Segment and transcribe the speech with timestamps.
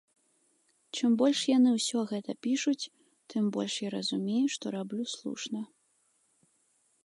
[0.99, 2.89] Чым больш яны ўсё гэта пішуць,
[3.33, 5.61] тым больш я разумею, што раблю слушна.